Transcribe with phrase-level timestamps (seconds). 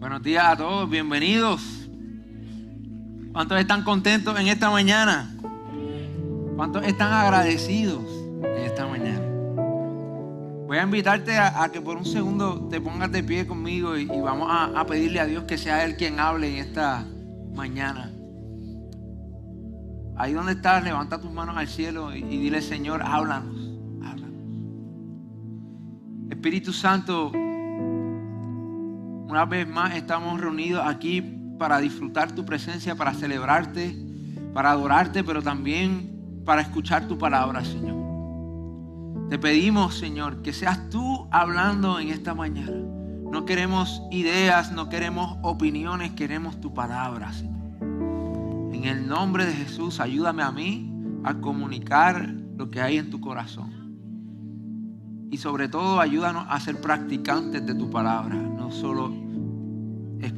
[0.00, 1.88] Buenos días a todos, bienvenidos.
[3.32, 5.32] ¿Cuántos están contentos en esta mañana?
[6.56, 8.02] ¿Cuántos están agradecidos
[8.42, 9.20] en esta mañana?
[10.66, 14.48] Voy a invitarte a, que por un segundo te pongas de pie conmigo y, vamos
[14.50, 17.06] a, pedirle a Dios que sea Él quien hable en esta
[17.54, 18.10] mañana.
[20.16, 23.56] Ahí donde estás, levanta tus manos al cielo y, y dile, Señor, háblanos,
[24.02, 24.42] háblanos.
[26.30, 27.30] Espíritu Santo,
[29.34, 31.20] una vez más estamos reunidos aquí
[31.58, 33.92] para disfrutar tu presencia, para celebrarte,
[34.52, 37.96] para adorarte, pero también para escuchar tu palabra, Señor.
[39.30, 42.76] Te pedimos, Señor, que seas tú hablando en esta mañana.
[43.32, 47.80] No queremos ideas, no queremos opiniones, queremos tu palabra, Señor.
[48.72, 50.92] En el nombre de Jesús, ayúdame a mí
[51.24, 53.72] a comunicar lo que hay en tu corazón.
[55.32, 59.23] Y sobre todo, ayúdanos a ser practicantes de tu palabra, no solo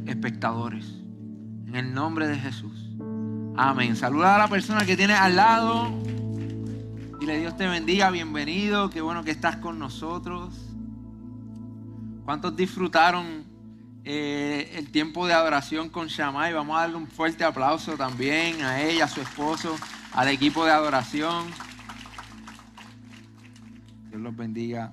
[0.06, 0.86] espectadores.
[1.66, 2.90] En el nombre de Jesús.
[3.56, 3.96] Amén.
[3.96, 5.90] Saluda a la persona que tiene al lado.
[7.18, 8.90] Dile Dios te bendiga, bienvenido.
[8.90, 10.54] Qué bueno que estás con nosotros.
[12.24, 13.44] ¿Cuántos disfrutaron
[14.04, 16.52] eh, el tiempo de adoración con Shammai?
[16.52, 19.76] Vamos a darle un fuerte aplauso también a ella, a su esposo,
[20.12, 21.46] al equipo de adoración.
[24.10, 24.92] Dios los bendiga.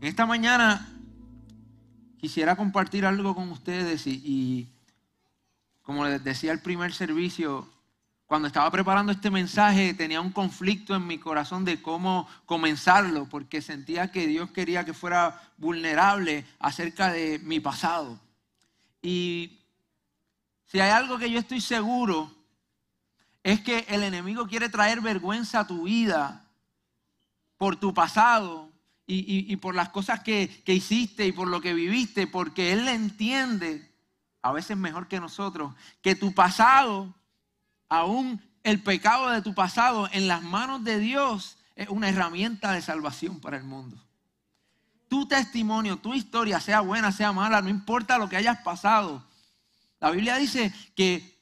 [0.00, 0.86] En esta mañana
[2.20, 4.68] quisiera compartir algo con ustedes y,
[5.82, 7.66] como les decía el primer servicio,
[8.26, 13.62] cuando estaba preparando este mensaje tenía un conflicto en mi corazón de cómo comenzarlo, porque
[13.62, 18.20] sentía que Dios quería que fuera vulnerable acerca de mi pasado.
[19.02, 19.58] Y
[20.66, 22.30] si hay algo que yo estoy seguro,
[23.42, 26.44] es que el enemigo quiere traer vergüenza a tu vida
[27.56, 28.69] por tu pasado,
[29.12, 33.90] y, por las cosas que, que hiciste y por lo que viviste, porque Él entiende,
[34.42, 37.14] a veces mejor que nosotros, que tu pasado,
[37.88, 42.82] aún el pecado de tu pasado en las manos de Dios, es una herramienta de
[42.82, 43.96] salvación para el mundo.
[45.08, 49.24] Tu testimonio, tu historia, sea buena, sea mala, no importa lo que hayas pasado.
[49.98, 51.38] La Biblia dice que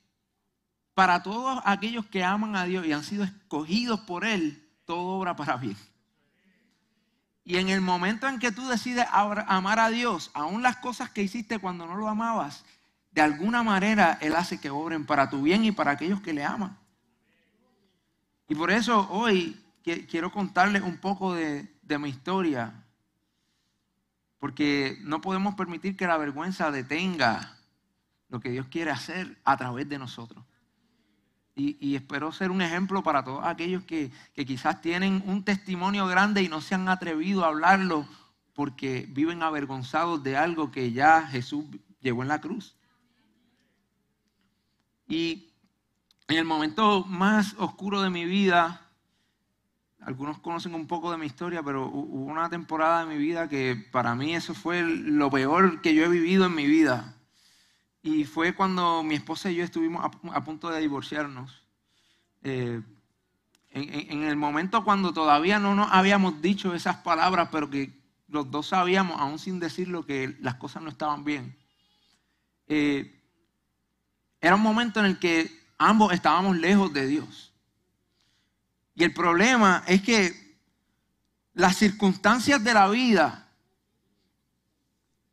[0.95, 5.37] para todos aquellos que aman a Dios y han sido escogidos por Él, todo obra
[5.37, 5.77] para bien.
[7.49, 11.23] Y en el momento en que tú decides amar a Dios, aún las cosas que
[11.23, 12.63] hiciste cuando no lo amabas,
[13.11, 16.45] de alguna manera Él hace que obren para tu bien y para aquellos que le
[16.45, 16.77] aman.
[18.49, 21.67] Y por eso hoy quiero contarles un poco de,
[21.99, 22.85] mi historia,
[24.39, 27.57] porque no podemos permitir que la vergüenza detenga
[28.29, 30.45] lo que Dios quiere hacer a través de nosotros.
[31.61, 34.13] Y, espero ser un ejemplo para todos aquellos que,
[34.47, 38.07] quizás tienen un testimonio grande y no se han atrevido a hablarlo
[38.55, 41.65] porque viven avergonzados de algo que ya Jesús
[42.01, 42.77] llevó en la cruz.
[45.09, 45.49] Y
[46.29, 48.81] en el momento más oscuro de mi vida,
[50.01, 53.75] algunos conocen un poco de mi historia, pero hubo una temporada de mi vida que
[53.91, 57.18] para mí eso fue lo peor que yo he vivido en mi vida.
[58.03, 61.63] Y fue cuando mi esposa y yo estuvimos a, punto de divorciarnos.
[62.43, 62.81] Eh,
[63.71, 67.93] en, el momento cuando todavía no nos habíamos dicho esas palabras, pero que
[68.29, 71.57] los dos sabíamos, aún sin decirlo, que las cosas no estaban bien.
[72.67, 73.21] Eh,
[74.41, 77.53] era un momento en el que ambos estábamos lejos de Dios.
[78.95, 80.59] Y el problema es que
[81.55, 83.49] las circunstancias de la vida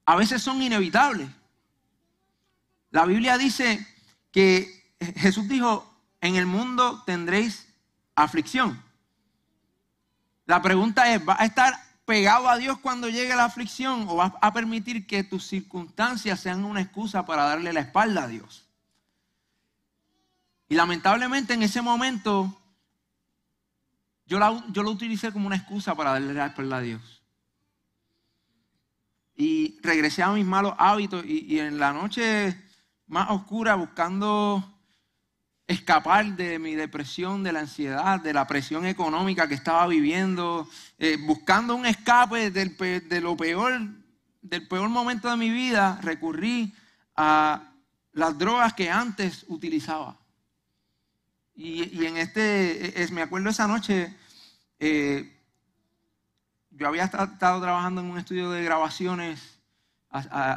[0.06, 1.30] a veces son inevitables.
[2.92, 3.86] La Biblia dice
[4.32, 7.68] que Jesús dijo, en el mundo tendréis
[8.16, 8.82] aflicción.
[10.46, 11.74] La pregunta es, ¿va a estar
[12.06, 16.64] pegado a Dios cuando llegue la aflicción o vas a permitir que tus circunstancias sean
[16.64, 18.68] una excusa para darle la espalda a Dios?
[20.68, 22.60] Y lamentablemente en ese momento
[24.26, 24.40] yo,
[24.72, 27.22] yo lo utilicé como una excusa para darle la espalda a Dios.
[29.36, 32.65] Y regresé a mis malos hábitos y en la noche
[33.08, 34.64] más oscura buscando
[35.68, 41.18] escapar de mi depresión, de la ansiedad, de la presión económica que estaba viviendo, eh,
[41.20, 43.82] buscando un escape del, de lo peor,
[44.42, 46.74] del peor momento de mi vida, recurrí
[47.16, 47.72] a
[48.14, 50.18] las drogas que antes utilizaba.
[51.56, 54.16] Y, en este, es, me acuerdo esa noche,
[54.78, 55.32] eh,
[56.72, 59.42] yo había estado trabajando en un estudio de grabaciones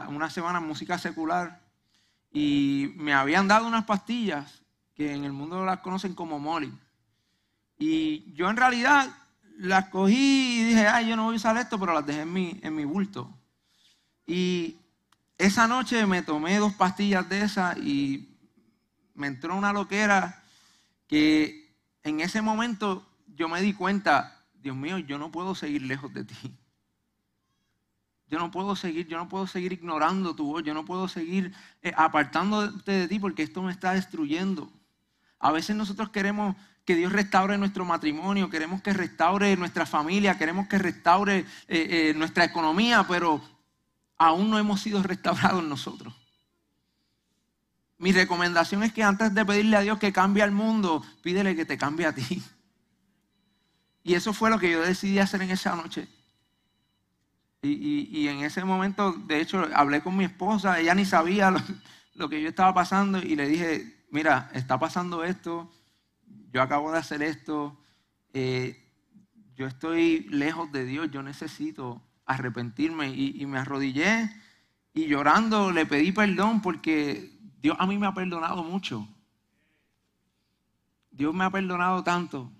[0.08, 1.67] una semana música secular
[2.30, 4.62] y me habían dado unas pastillas
[4.94, 6.72] que en el mundo las conocen como Molly.
[7.78, 9.08] Y yo en realidad
[9.56, 12.32] las cogí y dije, ay, yo no voy a usar esto, pero las dejé en
[12.32, 13.32] mi, en mi bulto.
[14.26, 14.76] Y
[15.38, 18.36] esa noche me tomé dos pastillas de esas y
[19.14, 20.42] me entró una loquera
[21.06, 26.12] que en ese momento yo me di cuenta, Dios mío, yo no puedo seguir lejos
[26.12, 26.36] de ti.
[28.30, 31.54] Yo no puedo seguir, yo no puedo seguir ignorando tu voz, yo no puedo seguir
[31.82, 34.70] eh, apartándote de ti porque esto me está destruyendo.
[35.38, 40.68] A veces nosotros queremos que Dios restaure nuestro matrimonio, queremos que restaure nuestra familia, queremos
[40.68, 43.40] que restaure eh, eh, nuestra economía, pero
[44.16, 46.14] aún no hemos sido restaurados nosotros.
[47.98, 51.64] Mi recomendación es que antes de pedirle a Dios que cambie al mundo, pídele que
[51.64, 52.42] te cambie a ti.
[54.04, 56.08] Y eso fue lo que yo decidí hacer en esa noche.
[57.60, 61.52] Y, en ese momento, de hecho, hablé con mi esposa, ella ni sabía
[62.14, 65.70] lo, que yo estaba pasando y le dije, mira, está pasando esto,
[66.52, 67.76] yo acabo de hacer esto,
[68.32, 68.88] eh,
[69.56, 74.30] yo estoy lejos de Dios, yo necesito arrepentirme y, y me arrodillé
[74.94, 79.06] y llorando le pedí perdón porque Dios a mí me ha perdonado mucho.
[81.10, 82.52] Dios me ha perdonado tanto.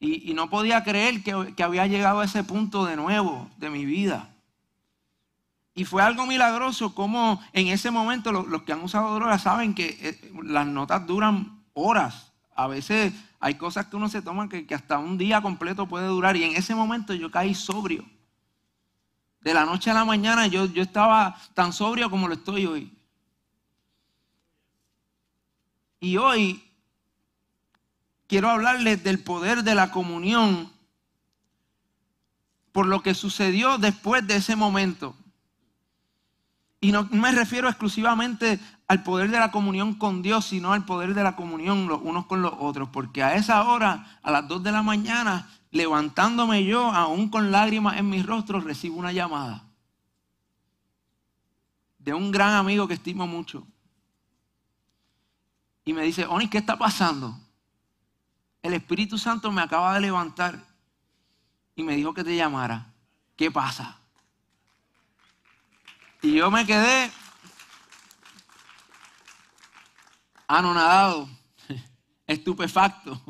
[0.00, 4.32] Y, no podía creer que, había llegado a ese punto de nuevo de mi vida.
[5.74, 9.98] Y fue algo milagroso como en ese momento los, que han usado drogas saben que
[10.00, 12.32] eh, las notas duran horas.
[12.54, 16.36] A veces hay cosas que uno se toma que, hasta un día completo puede durar.
[16.36, 18.04] Y en ese momento yo caí sobrio.
[19.40, 22.92] De la noche a la mañana yo, yo estaba tan sobrio como lo estoy hoy.
[26.00, 26.67] Y hoy
[28.28, 30.70] quiero hablarles del poder de la comunión
[32.70, 35.16] por lo que sucedió después de ese momento.
[36.80, 41.14] Y no me refiero exclusivamente al poder de la comunión con Dios, sino al poder
[41.14, 42.90] de la comunión los unos con los otros.
[42.90, 47.96] Porque a esa hora, a las 2 de la mañana, levantándome yo, aún con lágrimas
[47.96, 49.64] en mi rostro, recibo una llamada
[51.98, 53.66] de un gran amigo que estimo mucho.
[55.84, 57.36] Y me dice, Oni, ¿qué está pasando?
[58.62, 60.64] El Espíritu Santo me acaba de levantar
[61.76, 62.92] y me dijo que te llamara.
[63.36, 64.00] ¿Qué pasa?
[66.22, 67.10] Y yo me quedé
[70.48, 71.28] anonadado,
[72.26, 73.20] estupefacto.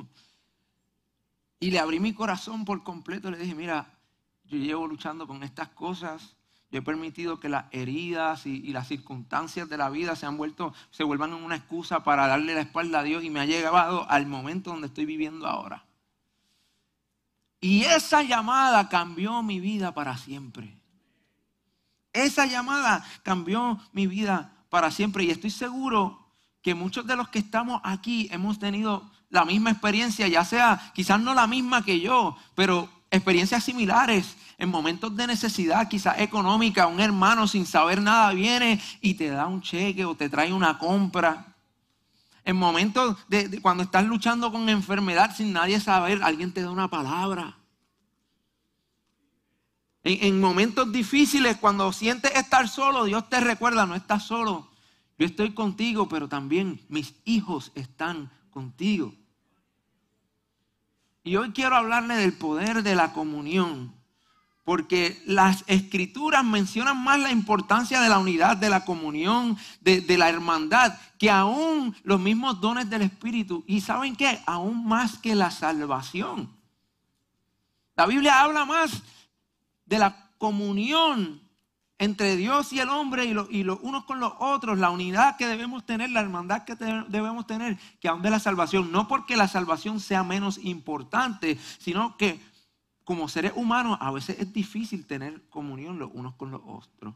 [1.61, 3.31] Y le abrí mi corazón por completo.
[3.31, 3.99] Le dije, mira,
[4.45, 6.38] yo llevo luchando con estas cosas
[6.71, 10.75] yo he permitido que las heridas y, las circunstancias de la vida se han vuelto,
[10.91, 14.27] se vuelvan una excusa para darle la espalda a Dios y me ha llegado al
[14.27, 15.85] momento donde estoy viviendo ahora.
[17.61, 20.79] Y esa llamada cambió mi vida para siempre.
[22.13, 25.25] Esa llamada cambió mi vida para siempre.
[25.25, 26.29] Y estoy seguro
[26.61, 31.21] que muchos de los que estamos aquí hemos tenido la misma experiencia, ya sea quizás
[31.21, 37.01] no la misma que yo, pero experiencias similares en momentos de necesidad, quizás económica, un
[37.01, 41.55] hermano sin saber nada viene y te da un cheque o te trae una compra.
[42.45, 46.89] En momentos de, cuando estás luchando con enfermedad sin nadie saber, alguien te da una
[46.89, 47.57] palabra.
[50.03, 54.69] En, en momentos difíciles, cuando sientes estar solo, Dios te recuerda, no estás solo.
[55.19, 59.15] Yo estoy contigo, pero también mis hijos están contigo.
[61.25, 63.99] Y hoy quiero hablarle del poder de la comunión
[64.69, 70.29] porque las escrituras mencionan más la importancia de la unidad, de la comunión, de, la
[70.29, 73.65] hermandad, que aún los mismos dones del Espíritu.
[73.67, 76.55] Y saben qué, aún más que la salvación.
[77.97, 79.03] La Biblia habla más
[79.87, 81.41] de la comunión
[81.99, 85.85] entre Dios y el hombre y, los unos con los otros, la unidad que debemos
[85.85, 88.93] tener, la hermandad que debemos tener, que aún de la salvación.
[88.93, 92.41] No porque la salvación sea menos importante, sino que
[93.03, 97.15] como seres humanos a veces es difícil tener comunión los unos con los otros.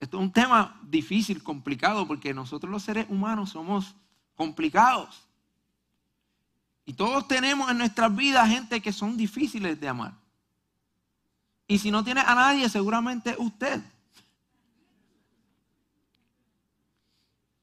[0.00, 3.94] Esto es un tema difícil, complicado, porque nosotros los seres humanos somos
[4.34, 5.28] complicados.
[6.84, 10.23] Y todos tenemos en nuestras vidas gente que son difíciles de amar.
[11.66, 13.82] Y si no tiene a nadie, seguramente usted.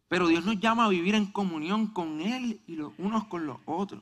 [0.08, 3.60] Pero Dios nos llama a vivir en comunión con Él y los unos con los
[3.66, 4.02] otros.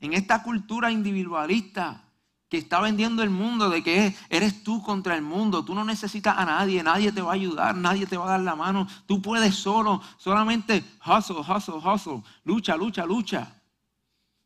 [0.00, 2.04] En esta cultura individualista
[2.48, 6.38] que está vendiendo el mundo de que eres tú contra el mundo, tú no necesitas
[6.38, 9.20] a nadie, nadie te va a ayudar, nadie te va a dar la mano, tú
[9.20, 13.60] puedes solo, solamente hustle, hustle, hustle, lucha, lucha, lucha.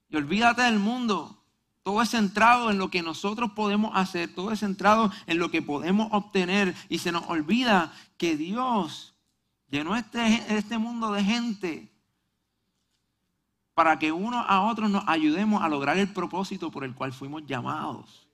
[0.09, 1.41] Y olvídate del mundo.
[1.83, 5.62] Todo es centrado en lo que nosotros podemos hacer, todo es centrado en lo que
[5.62, 9.15] podemos obtener y se nos olvida que Dios
[9.69, 11.93] llenó este, este mundo de gente
[13.75, 17.45] para que uno a otros nos ayudemos a lograr el propósito por el cual fuimos
[17.47, 18.29] llamados.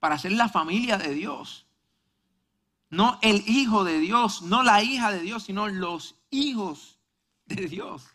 [0.00, 1.66] Para ser la familia de Dios.
[2.88, 6.98] No el hijo de Dios, no la hija de Dios, sino los hijos
[7.44, 8.08] de Dios.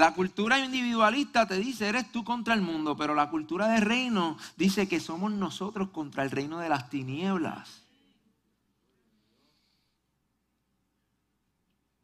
[0.00, 4.38] La cultura individualista te dice, eres tú contra el mundo, pero la cultura de reino
[4.56, 7.82] dice que somos nosotros contra el reino de las tinieblas.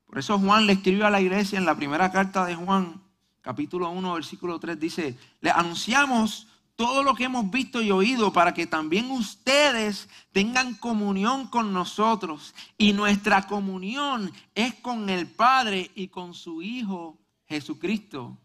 [0.04, 3.00] Por eso Juan le escribió a la iglesia en la primera carta de Juan,
[3.40, 8.52] capítulo 1, versículo 3, dice, le anunciamos todo lo que hemos visto y oído para
[8.52, 12.54] que también ustedes tengan comunión con nosotros.
[12.76, 18.36] Y nuestra comunión es con el Padre y con su Hijo Jesucristo.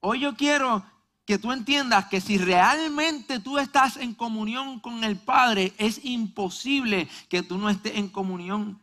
[0.00, 0.84] Hoy yo quiero
[1.24, 7.08] que tú entiendas que si realmente tú estás en comunión con el Padre, es imposible
[7.28, 8.80] que tú no estés en comunión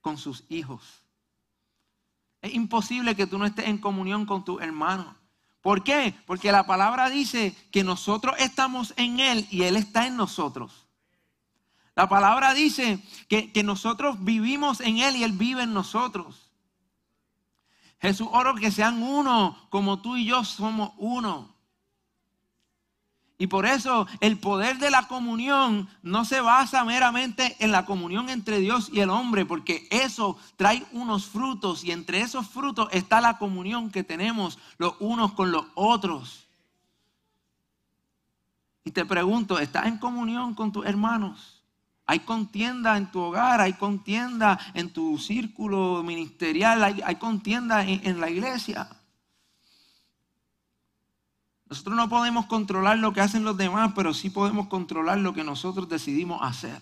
[0.00, 1.02] con sus hijos.
[2.40, 5.16] Es imposible que tú no estés en comunión con tu hermano.
[5.60, 6.14] ¿Por qué?
[6.26, 10.86] Porque la palabra dice que nosotros estamos en Él y Él está en nosotros.
[11.94, 16.41] La palabra dice que, que nosotros vivimos en Él y Él vive en nosotros.
[18.02, 21.54] Jesús oro que sean uno como tú y yo somos uno.
[23.38, 28.28] Y por eso el poder de la comunión no se basa meramente en la comunión
[28.28, 33.20] entre Dios y el hombre, porque eso trae unos frutos y entre esos frutos está
[33.20, 36.48] la comunión que tenemos los unos con los otros.
[38.84, 41.61] Y te pregunto, ¿estás en comunión con tus hermanos?
[42.06, 48.20] Hay contienda en tu hogar, hay contienda en tu círculo ministerial, hay, contienda en, en
[48.20, 48.88] la iglesia.
[51.66, 55.44] Nosotros no podemos controlar lo que hacen los demás, pero sí podemos controlar lo que
[55.44, 56.80] nosotros decidimos hacer.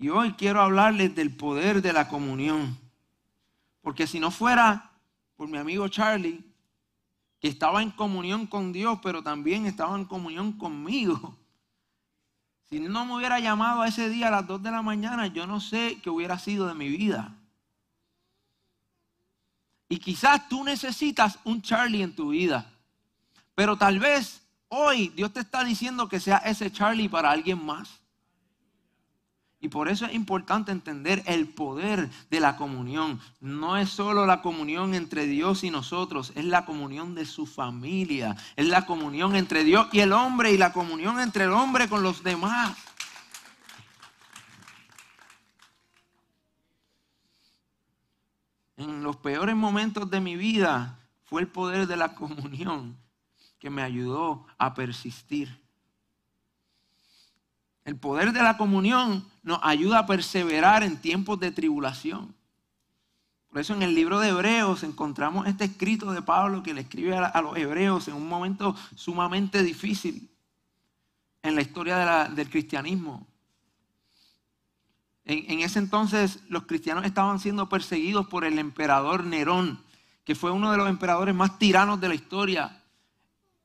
[0.00, 2.78] Y hoy quiero hablarles del poder de la comunión.
[3.82, 4.92] Porque si no fuera
[5.36, 6.44] por mi amigo Charlie,
[7.40, 11.37] que estaba en comunión con Dios, pero también estaba en comunión conmigo,
[12.70, 15.46] si no me hubiera llamado a ese día a las 2 de la mañana, yo
[15.46, 17.34] no sé qué hubiera sido de mi vida.
[19.88, 22.70] Y quizás tú necesitas un Charlie en tu vida.
[23.54, 28.00] Pero tal vez hoy Dios te está diciendo que sea ese Charlie para alguien más.
[29.60, 33.20] Y por eso es importante entender el poder de la comunión.
[33.40, 38.36] No es solo la comunión entre Dios y nosotros, es la comunión de su familia,
[38.54, 42.04] es la comunión entre Dios y el hombre y la comunión entre el hombre con
[42.04, 42.76] los demás.
[48.76, 52.96] En los peores momentos de mi vida fue el poder de la comunión
[53.58, 55.67] que me ayudó a persistir.
[57.88, 62.34] El poder de la comunión nos ayuda a perseverar en tiempos de tribulación.
[63.48, 67.16] Por eso en el libro de Hebreos encontramos este escrito de Pablo que le escribe
[67.16, 70.28] a, los hebreos en un momento sumamente difícil
[71.42, 73.26] en la historia del cristianismo.
[75.24, 79.82] En, ese entonces los cristianos estaban siendo perseguidos por el emperador Nerón,
[80.26, 82.77] que fue uno de los emperadores más tiranos de la historia.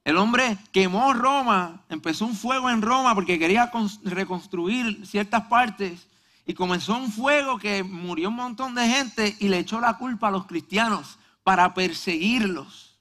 [0.04, 3.72] El hombre quemó Roma, empezó un fuego en Roma porque quería
[4.04, 6.08] reconstruir ciertas partes
[6.46, 10.28] y comenzó un fuego que murió un montón de gente y le echó la culpa
[10.28, 13.00] a los cristianos para perseguirlos.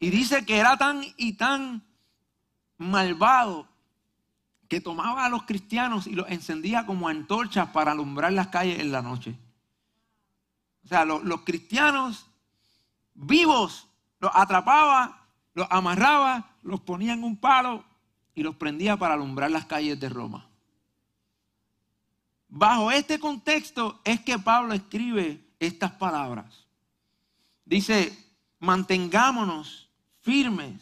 [0.00, 1.82] Y dice que era tan y tan
[2.78, 3.68] malvado
[4.68, 8.92] que tomaba a los cristianos y los encendía como antorchas para alumbrar las calles en
[8.92, 9.36] la noche.
[10.84, 12.26] O sea, los, cristianos
[13.14, 13.88] vivos
[14.20, 15.17] los atrapaba,
[15.58, 17.84] los amarraba, los ponía en un palo
[18.32, 20.48] y los prendía para alumbrar las calles de Roma.
[22.48, 26.64] Bajo este contexto es que Pablo escribe estas palabras.
[27.64, 28.16] Dice,
[28.60, 30.80] mantengámonos firmes,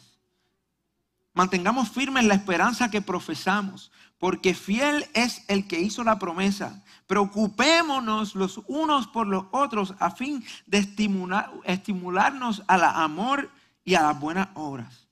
[1.33, 6.83] mantengamos firmes la esperanza que profesamos, porque fiel es el que hizo la promesa.
[7.07, 13.49] Preocupémonos los unos por los otros a fin de estimular, estimularnos al amor
[13.87, 15.07] y a las buenas obras.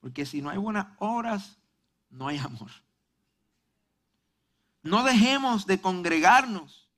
[0.00, 1.56] Porque si no hay buenas obras,
[2.10, 2.70] no hay amor.
[4.82, 6.88] no dejemos de congregarnos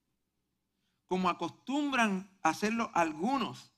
[1.07, 3.73] como acostumbran hacerlo algunos,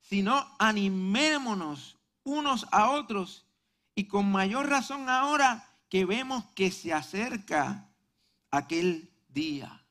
[0.00, 3.46] sino animémonos unos a otros
[3.94, 7.90] y con mayor razón ahora que vemos que se acerca
[8.50, 9.82] aquel día.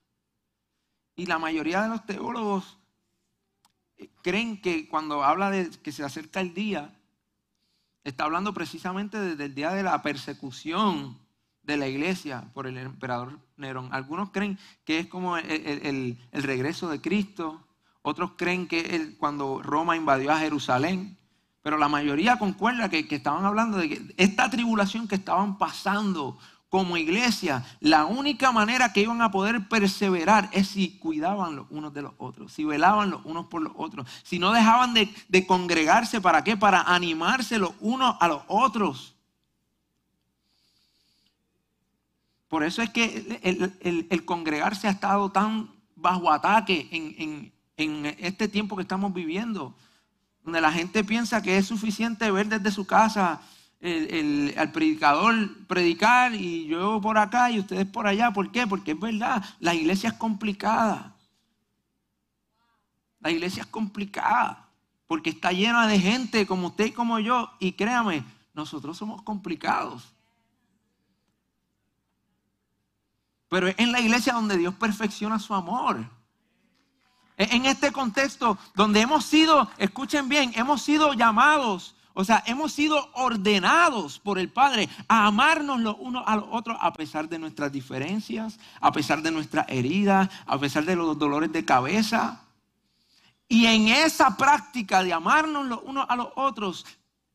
[1.15, 2.78] Y la mayoría de los teólogos
[4.21, 6.99] creen que cuando habla de que se acerca el día,
[8.03, 11.17] está hablando precisamente desde el día de la persecución
[11.63, 13.89] de la iglesia por el emperador Nerón.
[13.93, 17.67] Algunos creen que es como el, regreso de Cristo,
[18.01, 21.17] otros creen que es cuando Roma invadió a Jerusalén,
[21.61, 26.39] pero la mayoría concuerda que, que estaban hablando de que esta tribulación que estaban pasando
[26.69, 31.93] como iglesia, la única manera que iban a poder perseverar es si cuidaban los unos
[31.93, 36.21] de los otros, si velaban los unos por los otros, si no dejaban de, congregarse,
[36.21, 36.55] ¿para qué?
[36.55, 39.15] Para animarse los unos a los otros.
[42.47, 48.75] Por eso es que el, congregarse ha estado tan bajo ataque en, en este tiempo
[48.75, 49.75] que estamos viviendo,
[50.43, 53.41] donde la gente piensa que es suficiente ver desde su casa
[53.79, 58.31] el, al predicador predicar y yo por acá y ustedes por allá.
[58.31, 58.67] ¿Por qué?
[58.67, 61.15] Porque es verdad, la iglesia es complicada.
[63.19, 64.69] La iglesia es complicada
[65.07, 67.51] porque está llena de gente como usted y como yo.
[67.59, 70.13] Y créame, nosotros somos complicados.
[73.49, 76.07] Pero es en la iglesia donde Dios perfecciona su amor.
[77.35, 82.73] Es en este contexto donde hemos sido, escuchen bien, hemos sido llamados o sea, hemos
[82.73, 87.39] sido ordenados por el Padre a amarnos los unos a los otros a pesar de
[87.39, 92.45] nuestras diferencias, a pesar de nuestras heridas, a pesar de los dolores de cabeza.
[93.47, 96.85] Y en esa práctica de amarnos los unos a los otros,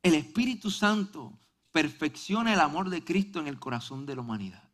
[0.03, 1.33] el Espíritu Santo
[1.73, 4.64] perfecciona el amor de Cristo en el corazón de la humanidad.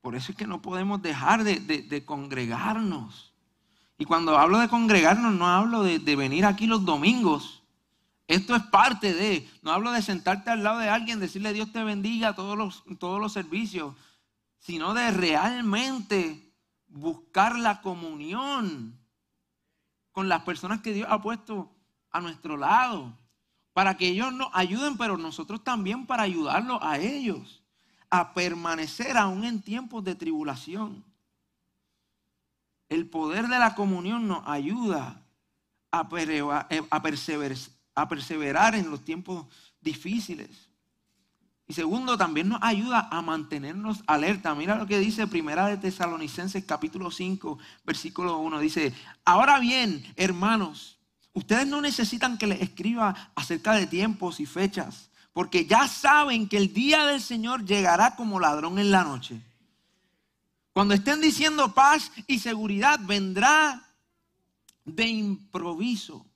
[0.00, 3.29] Por eso es que no podemos dejar de, de congregarnos.
[4.00, 7.62] Y cuando hablo de congregarnos, no hablo de, venir aquí los domingos.
[8.28, 11.84] Esto es parte de, no hablo de sentarte al lado de alguien, decirle Dios te
[11.84, 13.94] bendiga todos los, todos los servicios,
[14.58, 16.50] sino de realmente
[16.88, 18.98] buscar la comunión
[20.12, 21.70] con las personas que Dios ha puesto
[22.10, 23.12] a nuestro lado,
[23.74, 27.62] para que ellos nos ayuden, pero nosotros también para ayudarlos a ellos
[28.08, 31.04] a permanecer aún en tiempos de tribulación.
[32.90, 35.22] El poder de la comunión nos ayuda
[35.92, 36.82] a, eh,
[38.08, 39.46] perseverar, en los tiempos
[39.80, 40.68] difíciles.
[41.68, 44.56] Y segundo, también nos ayuda a mantenernos alerta.
[44.56, 48.58] Mira lo que dice Primera de Tesalonicenses capítulo 5, versículo 1.
[48.58, 48.92] Dice,
[49.24, 50.98] ahora bien, hermanos,
[51.32, 56.56] ustedes no necesitan que les escriba acerca de tiempos y fechas, porque ya saben que
[56.56, 59.40] el día del Señor llegará como ladrón en la noche.
[60.72, 63.88] Cuando estén diciendo paz y seguridad, vendrá
[64.84, 66.26] de improviso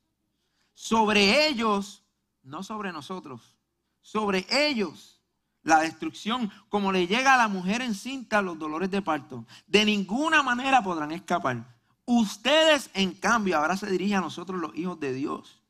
[0.75, 2.03] sobre ellos,
[2.43, 3.57] no sobre nosotros,
[4.01, 5.21] sobre ellos
[5.63, 9.47] la destrucción, como le llega a la mujer encinta los dolores de parto.
[9.67, 11.75] De ninguna manera podrán escapar.
[12.05, 15.63] Ustedes, en cambio, ahora se dirigen a nosotros los hijos de Dios.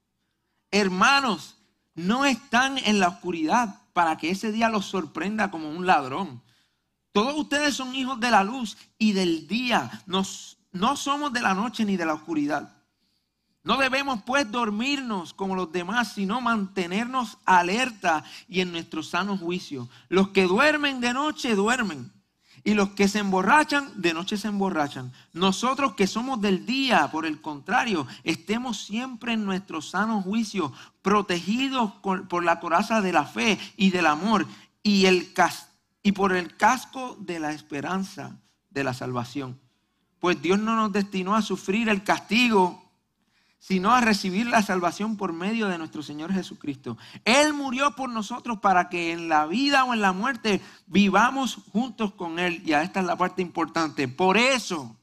[0.73, 1.59] Hermanos,
[1.95, 6.43] no están en la oscuridad para que ese día los sorprenda como un ladrón.
[7.15, 10.03] Todos ustedes son hijos de la luz y del día.
[10.05, 12.77] Nos, no somos de la noche ni de la oscuridad.
[13.63, 19.89] No debemos pues dormirnos como los demás, sino mantenernos alerta y en nuestro sano juicio.
[20.09, 22.11] Los que duermen de noche duermen.
[22.65, 25.13] Y los que se emborrachan, de noche se emborrachan.
[25.33, 31.93] Nosotros que somos del día, por el contrario, estemos siempre en nuestro sano juicio, protegidos
[32.03, 34.49] por la coraza de la fe y del amor
[34.83, 35.74] y el castigo
[36.05, 38.39] y por el casco de la esperanza
[38.71, 39.59] de la salvación.
[40.21, 42.85] Pues Dios no nos destinó a sufrir el castigo,
[43.59, 46.99] sino a recibir la salvación por medio de nuestro Señor Jesucristo.
[47.25, 52.13] Él murió por nosotros para que en la vida o en la muerte vivamos juntos
[52.13, 52.63] con Él.
[52.67, 54.07] Y esta es la parte importante.
[54.07, 54.95] Por eso,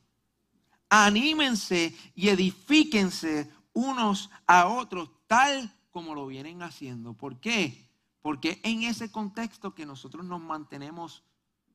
[0.88, 7.14] anímense y edifíquense unos a otros, tal como lo vienen haciendo.
[7.14, 7.91] ¿Por qué?
[8.22, 11.24] Porque en ese contexto que nosotros nos mantenemos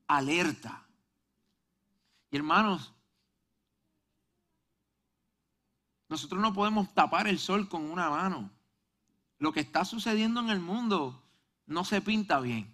[0.07, 0.85] alerta.
[2.31, 2.93] Y hermanos,
[6.09, 8.49] nosotros no podemos tapar el sol con una mano.
[9.39, 11.21] Lo que está sucediendo en el mundo
[11.65, 12.73] no se pinta bien.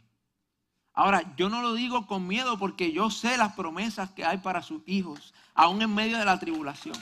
[0.93, 4.61] Ahora, yo no lo digo con miedo porque yo sé las promesas que hay para
[4.61, 6.95] sus hijos, aún en medio de la tribulación.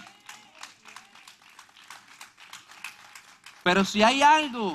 [3.63, 4.73] Pero si hay algo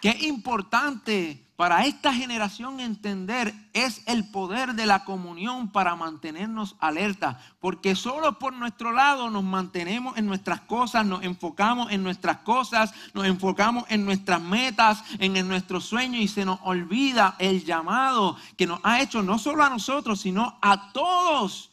[0.00, 7.38] Qué importante para esta generación entender es el poder de la comunión para mantenernos alerta,
[7.60, 12.94] porque solo por nuestro lado nos mantenemos en nuestras cosas, nos enfocamos en nuestras cosas,
[13.12, 18.38] nos enfocamos en nuestras metas, en, en nuestros sueños y se nos olvida el llamado
[18.56, 21.72] que nos ha hecho no solo a nosotros, sino a todos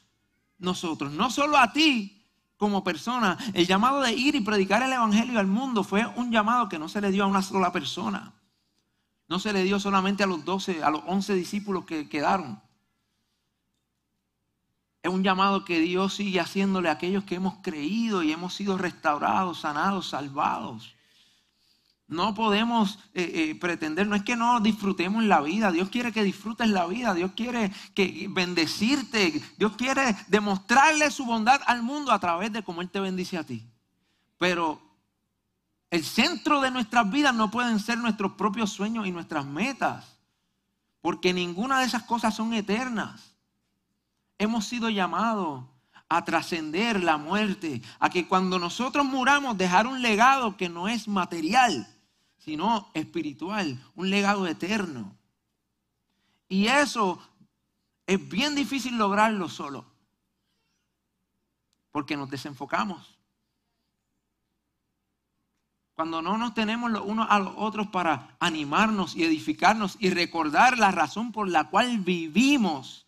[0.60, 2.17] nosotros, no solo a ti,
[2.58, 3.38] como persona.
[3.54, 6.90] El llamado de ir y predicar el Evangelio al mundo fue un llamado que no
[6.90, 8.34] se le dio a una sola persona.
[9.30, 12.62] No se le dio solamente a los 12, a los 11 discípulos que quedaron.
[15.04, 18.78] Es un llamado que Dios sigue haciéndole a aquellos que hemos creído y hemos sido
[18.78, 20.97] restaurados, sanados, salvados.
[22.08, 26.24] No podemos eh, eh, pretender, no es que no disfrutemos la vida, Dios quiere que
[26.24, 32.20] disfrutes la vida, Dios quiere que bendecirte, Dios quiere demostrarle su bondad al mundo a
[32.20, 33.68] través de cómo Él te bendice a ti.
[34.38, 34.82] Pero
[35.90, 40.18] el centro de nuestras vidas no pueden ser nuestros propios sueños y nuestras metas,
[41.02, 43.36] porque ninguna de esas cosas son eternas.
[44.38, 45.66] Hemos sido llamados
[46.08, 51.10] a trascender la muerte, a que cuando nosotros muramos dejar un legado que no es
[51.10, 51.86] material,
[52.48, 55.18] sino espiritual, un legado eterno.
[56.48, 57.20] Y eso
[58.06, 59.84] es bien difícil lograrlo solo,
[61.92, 63.20] porque nos desenfocamos.
[65.94, 70.78] Cuando no nos tenemos los unos a los otros para animarnos y edificarnos y recordar
[70.78, 73.07] la razón por la cual vivimos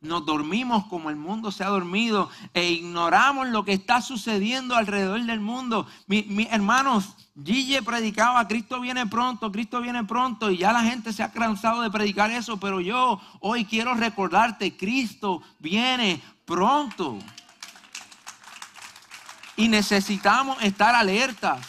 [0.00, 5.22] nos dormimos como el mundo se ha dormido e ignoramos lo que está sucediendo alrededor
[5.22, 5.86] del mundo.
[6.06, 11.22] Mis hermanos, Gille predicaba, Cristo viene pronto, Cristo viene pronto y ya la gente se
[11.22, 17.18] ha cansado de predicar eso, pero yo hoy quiero recordarte, Cristo viene pronto.
[19.56, 21.60] Y necesitamos estar alertas.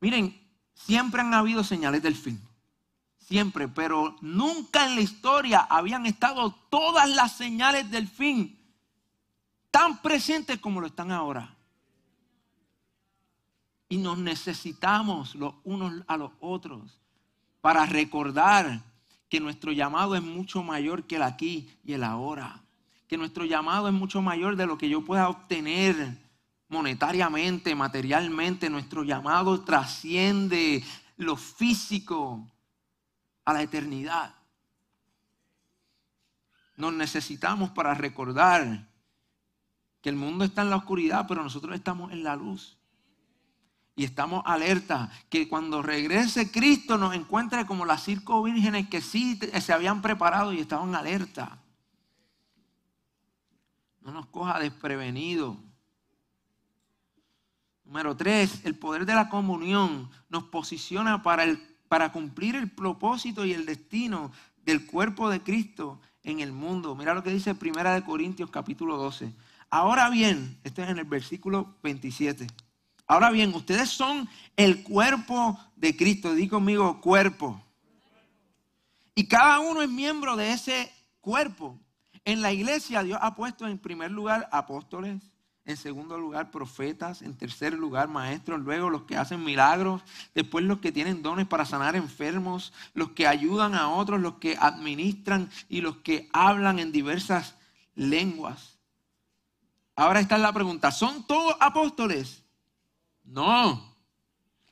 [0.00, 0.40] Miren,
[0.72, 2.49] siempre han habido señales del fin
[3.30, 8.58] siempre, pero nunca en la historia habían estado todas las señales del fin
[9.70, 11.54] tan presentes como lo están ahora.
[13.88, 16.98] Y nos necesitamos los unos a los otros
[17.60, 18.82] para recordar
[19.28, 22.60] que nuestro llamado es mucho mayor que el aquí y el ahora.
[23.06, 26.18] Que nuestro llamado es mucho mayor de lo que yo pueda obtener
[26.68, 28.68] monetariamente, materialmente.
[28.70, 30.82] Nuestro llamado trasciende
[31.16, 32.44] lo físico
[33.44, 34.34] a la eternidad.
[36.76, 38.88] Nos necesitamos para recordar
[40.00, 42.78] que el mundo está en la oscuridad, pero nosotros estamos en la luz.
[43.96, 49.38] Y estamos alerta que cuando regrese Cristo nos encuentre como las cinco vírgenes que sí
[49.60, 51.58] se habían preparado y estaban alerta.
[54.00, 55.58] No nos coja desprevenido.
[57.84, 63.44] Número tres, el poder de la comunión nos posiciona para el para cumplir el propósito
[63.44, 64.30] y el destino
[64.64, 66.94] del cuerpo de Cristo en el mundo.
[66.94, 69.32] Mira lo que dice Primera de Corintios capítulo 12.
[69.70, 72.46] Ahora bien, esto es en el versículo 27.
[73.08, 76.32] Ahora bien, ustedes son el cuerpo de Cristo.
[76.32, 77.60] Di conmigo, cuerpo.
[79.16, 81.76] Y cada uno es miembro de ese cuerpo.
[82.24, 85.29] En la iglesia Dios ha puesto en primer lugar apóstoles,
[85.64, 90.02] en segundo lugar profetas, en tercer lugar maestros, luego los que hacen milagros,
[90.34, 94.56] después los que tienen dones para sanar enfermos, los que ayudan a otros, los que
[94.58, 97.54] administran y los que hablan en diversas
[97.94, 98.78] lenguas.
[99.94, 102.42] Ahora está la pregunta, ¿son todos apóstoles?
[103.22, 103.94] No.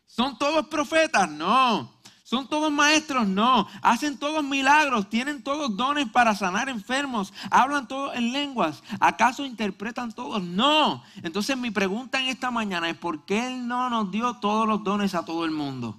[0.07, 1.31] ¿Son todos profetas?
[1.31, 1.97] No.
[2.29, 3.27] ¿Son todos maestros?
[3.27, 3.67] No.
[3.81, 5.09] ¿Hacen todos milagros?
[5.09, 7.33] ¿Tienen todos dones para sanar enfermos?
[7.51, 8.83] ¿Hablan todos en lenguas?
[9.01, 10.43] ¿Acaso interpretan todos?
[10.43, 11.03] No.
[11.23, 14.85] Entonces mi pregunta en esta mañana es, ¿por qué Él no nos dio todos los
[14.85, 15.97] dones a todo el mundo?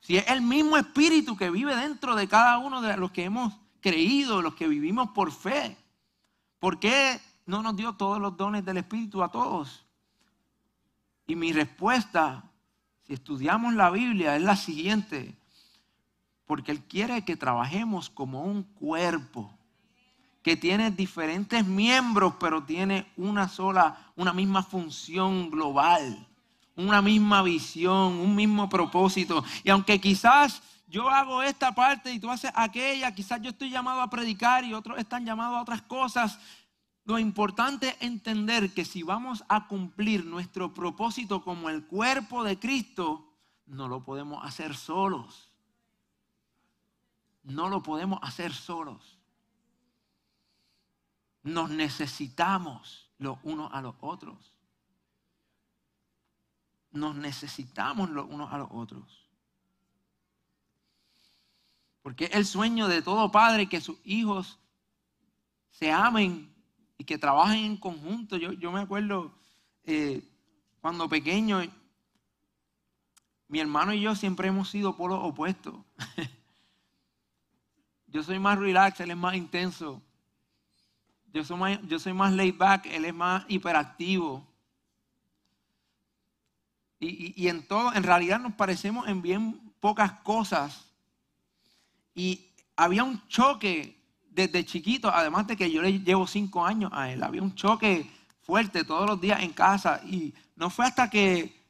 [0.00, 3.52] Si es el mismo espíritu que vive dentro de cada uno de los que hemos
[3.82, 5.76] creído, los que vivimos por fe,
[6.60, 9.84] ¿por qué no nos dio todos los dones del espíritu a todos?
[11.26, 12.49] Y mi respuesta
[13.14, 15.34] estudiamos la Biblia es la siguiente,
[16.46, 19.52] porque Él quiere que trabajemos como un cuerpo
[20.42, 26.26] que tiene diferentes miembros, pero tiene una sola, una misma función global,
[26.76, 29.44] una misma visión, un mismo propósito.
[29.64, 34.00] Y aunque quizás yo hago esta parte y tú haces aquella, quizás yo estoy llamado
[34.00, 36.38] a predicar y otros están llamados a otras cosas,
[37.10, 42.56] lo importante es entender que si vamos a cumplir nuestro propósito como el cuerpo de
[42.56, 43.34] Cristo,
[43.66, 45.52] no lo podemos hacer solos.
[47.42, 49.18] No lo podemos hacer solos.
[51.42, 54.54] Nos necesitamos los unos a los otros.
[56.92, 59.28] nos necesitamos los unos a los otros.
[62.02, 64.58] Porque es el sueño de todo padre que sus hijos
[65.70, 66.50] se amen
[67.00, 68.36] y que trabajen en conjunto.
[68.36, 69.32] Yo, yo me acuerdo
[69.84, 70.22] eh,
[70.82, 71.62] cuando pequeño,
[73.48, 75.74] mi hermano y yo siempre hemos sido polos opuestos.
[78.06, 80.02] yo soy más relax, él es más intenso.
[81.32, 84.46] Yo soy más, yo soy más laid back, él es más hiperactivo.
[86.98, 90.84] Y, y, en todo, en realidad nos parecemos en bien pocas cosas.
[92.14, 93.99] Y había un choque
[94.30, 98.10] desde chiquito, además de que yo le llevo cinco años a él, había un choque
[98.42, 100.00] fuerte todos los días en casa.
[100.04, 101.60] Y no fue hasta que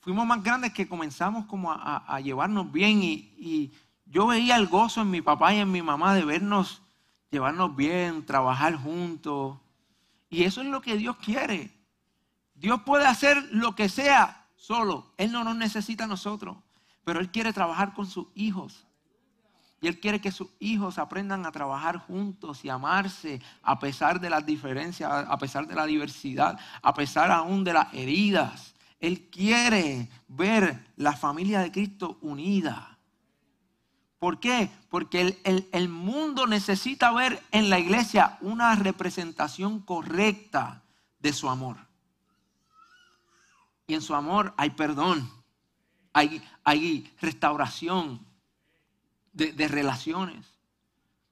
[0.00, 3.02] fuimos más grandes que comenzamos como a, llevarnos bien.
[3.02, 3.72] Y, y
[4.06, 6.82] yo veía el gozo en mi papá y en mi mamá de vernos
[7.30, 9.58] llevarnos bien, trabajar juntos.
[10.30, 11.72] Y eso es lo que Dios quiere.
[12.54, 15.12] Dios puede hacer lo que sea solo.
[15.16, 16.56] Él no nos necesita a nosotros.
[17.04, 18.87] Pero Él quiere trabajar con sus hijos.
[19.80, 24.30] Y Él quiere que sus hijos aprendan a trabajar juntos y amarse a pesar de
[24.30, 28.74] las diferencias, a pesar de la diversidad, a pesar aún de las heridas.
[28.98, 32.98] Él quiere ver la familia de Cristo unida.
[34.18, 34.68] ¿Por qué?
[34.90, 40.82] Porque el, mundo necesita ver en la iglesia una representación correcta
[41.20, 41.76] de su amor.
[43.86, 45.30] Y en su amor hay perdón,
[46.12, 48.27] hay, hay restauración
[49.32, 50.46] de, relaciones.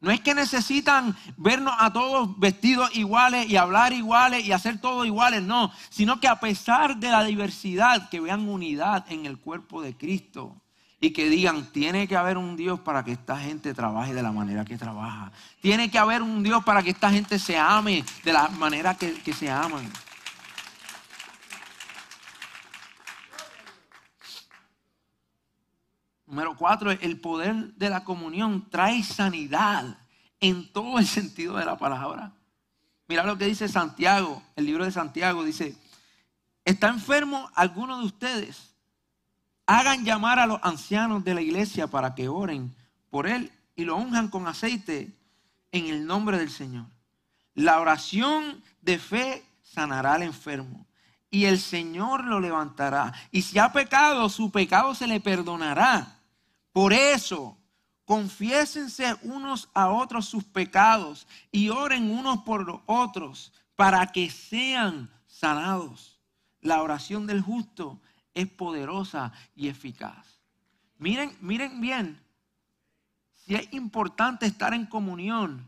[0.01, 5.05] No es que necesitan vernos a todos vestidos iguales y hablar iguales y hacer todo
[5.05, 9.81] iguales, no, sino que a pesar de la diversidad, que vean unidad en el cuerpo
[9.83, 10.61] de Cristo
[11.01, 14.33] y que digan, tiene que haber un Dios para que esta gente trabaje de la
[14.33, 15.33] manera que trabaja.
[15.61, 19.13] Tiene que haber un Dios para que esta gente se ame de la manera que,
[19.15, 19.91] que se aman.
[26.27, 29.99] Número cuatro, el poder de la comunión trae sanidad
[30.41, 32.33] en todo el sentido de la palabra.
[33.09, 35.77] Mira lo que dice Santiago, el libro de Santiago dice,
[36.65, 38.77] ¿está enfermo alguno de ustedes?
[39.67, 42.75] hagan llamar a los ancianos de la iglesia para que oren
[43.11, 45.13] por él y lo unjan con aceite
[45.73, 46.87] en el nombre del Señor.
[47.55, 50.87] La oración de fe sanará al enfermo
[51.31, 53.13] y el Señor lo levantará.
[53.33, 56.16] Y si ha pecado, su pecado se le perdonará.
[56.77, 57.57] Por eso,
[58.05, 65.11] confiésense unos a otros sus pecados y oren unos por los otros para que sean
[65.27, 66.21] sanados.
[66.61, 67.99] La oración del justo
[68.35, 70.43] es poderosa y eficaz.
[70.99, 72.23] Miren, miren bien,
[73.33, 75.67] si es importante estar en comunión,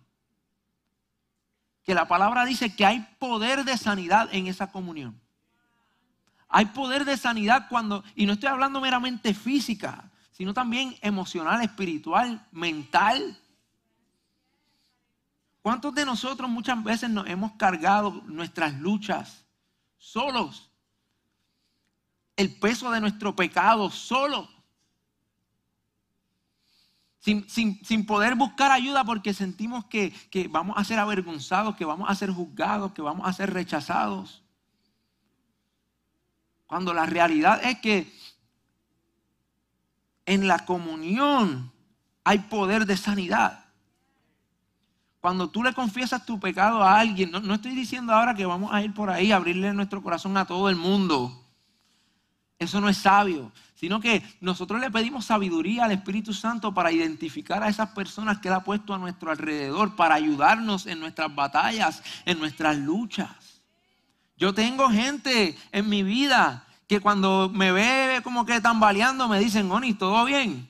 [1.84, 5.18] que la palabra dice que hay poder de sanidad en esa comunión.
[6.50, 12.46] Hay poder de sanidad cuando, y no estoy hablando meramente física, sino también emocional, espiritual,
[12.50, 13.38] mental.
[15.60, 19.44] ¿Cuántos de nosotros muchas veces nos hemos cargado nuestras luchas
[19.98, 20.68] solos?
[22.38, 24.48] el peso de nuestro pecado solo.
[27.18, 32.14] Sin, poder buscar ayuda porque sentimos que, que vamos a ser avergonzados, que vamos a
[32.14, 34.42] ser juzgados, que vamos a ser rechazados.
[36.66, 38.10] Cuando la realidad es que
[40.28, 41.72] en la comunión
[42.22, 43.64] hay poder de sanidad.
[45.20, 48.82] Cuando tú le confiesas tu pecado a alguien, no, estoy diciendo ahora que vamos a
[48.82, 51.46] ir por ahí a abrirle nuestro corazón a todo el mundo.
[52.58, 57.62] Eso no es sabio, sino que nosotros le pedimos sabiduría al Espíritu Santo para identificar
[57.62, 62.02] a esas personas que Él ha puesto a nuestro alrededor, para ayudarnos en nuestras batallas,
[62.26, 63.62] en nuestras luchas.
[64.36, 69.70] Yo tengo gente en mi vida que cuando me ve como que tambaleando me dicen,
[69.70, 70.68] Oni, ¿todo bien?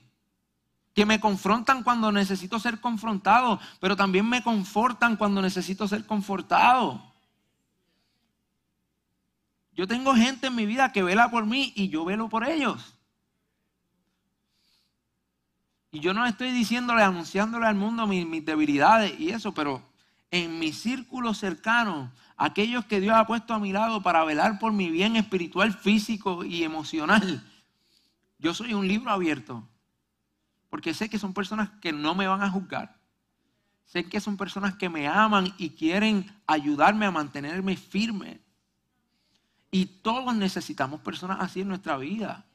[0.95, 7.01] Que me confrontan cuando necesito ser confrontado, pero también me confortan cuando necesito ser confortado.
[9.73, 12.99] Yo tengo gente en mi vida que vela por mí y yo velo por ellos.
[15.93, 19.81] Y yo no estoy diciéndole, anunciándole al mundo mis, debilidades y eso, pero
[20.33, 24.73] en mi círculo cercano, aquellos que Dios ha puesto a mi lado para velar por
[24.73, 27.45] mi bien espiritual, físico y emocional,
[28.39, 29.69] yo soy un libro abierto.
[30.71, 32.97] Porque sé que son personas que no me van a juzgar.
[33.85, 38.41] Sé que son personas que me aman y quieren ayudarme a mantenerme firme.
[39.71, 42.47] Y todos necesitamos personas así en nuestra vida.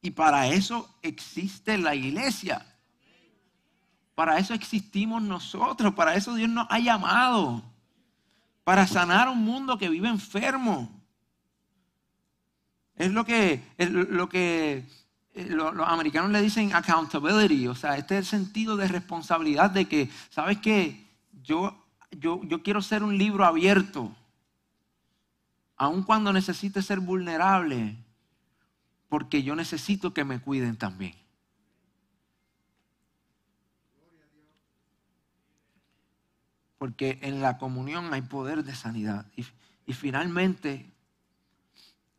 [0.00, 2.66] Y para eso existe la iglesia.
[4.14, 5.94] Para eso existimos nosotros.
[5.94, 7.75] Para eso Dios nos ha llamado.
[8.66, 10.90] Para sanar un mundo que vive enfermo.
[12.96, 18.76] Es lo que, eh, los americanos le dicen accountability, o sea, este es el sentido
[18.76, 21.06] de responsabilidad de que, ¿sabes qué?
[21.44, 24.12] Yo, yo, yo quiero ser un libro abierto,
[25.76, 27.96] aun cuando necesite ser vulnerable,
[29.08, 31.14] porque yo necesito que me cuiden también.
[36.78, 39.26] Porque en la comunión hay poder de sanidad.
[39.36, 39.46] Y,
[39.86, 40.90] y finalmente,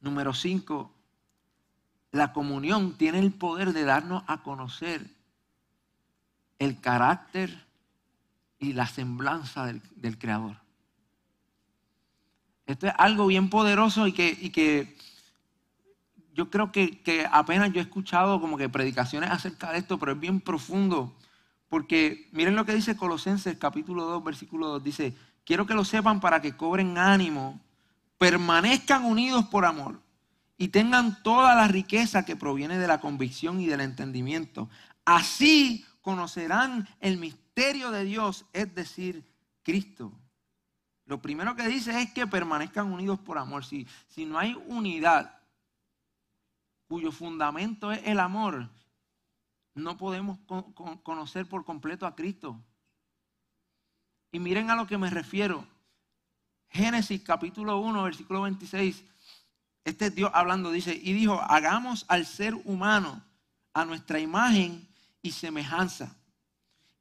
[0.02, 0.92] número cinco,
[2.12, 5.18] la comunión tiene el poder de darnos a conocer
[6.60, 7.66] el carácter
[8.60, 10.58] y la semblanza del, Creador.
[12.66, 14.98] Esto es algo bien poderoso y que, que
[16.34, 20.14] yo creo que, que, apenas yo he escuchado como que predicaciones acerca de esto, pero
[20.14, 21.16] es bien profundo.
[21.70, 24.84] Porque miren lo que dice Colosenses capítulo 2, versículo 2.
[24.84, 27.60] Dice, quiero que lo sepan para que cobren ánimo,
[28.18, 30.00] permanezcan unidos por amor
[30.58, 34.70] y tengan toda la riqueza que proviene de la convicción y del entendimiento.
[35.06, 39.26] Así conocerán el misterio de Dios, es decir,
[39.64, 40.14] Cristo.
[41.06, 43.66] Lo primero que dice es que permanezcan unidos por amor.
[43.66, 45.38] Si, si no hay unidad
[46.88, 48.70] cuyo fundamento es el amor,
[49.78, 50.40] no podemos
[51.04, 52.62] conocer por completo a Cristo.
[54.32, 55.66] Y miren a lo que me refiero.
[56.70, 59.04] Génesis capítulo 1, versículo 26
[59.88, 63.24] este Dios hablando dice, y dijo, hagamos al ser humano
[63.74, 64.86] a nuestra imagen
[65.22, 66.14] y semejanza.